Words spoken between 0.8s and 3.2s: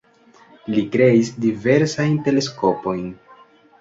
kreis diversajn teleskopojn.